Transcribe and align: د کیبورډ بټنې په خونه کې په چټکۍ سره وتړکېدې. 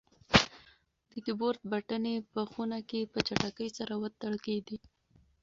د 1.11 1.13
کیبورډ 1.25 1.59
بټنې 1.71 2.15
په 2.33 2.41
خونه 2.51 2.79
کې 2.89 3.01
په 3.11 3.19
چټکۍ 3.27 3.69
سره 3.77 3.93
وتړکېدې. 4.01 4.77